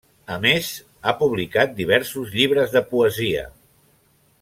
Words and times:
A 0.35 0.37
més 0.45 0.69
ha 1.03 1.13
publicat 1.19 1.77
diversos 1.83 2.35
llibres 2.39 2.77
de 2.79 2.87
poesia. 2.95 3.49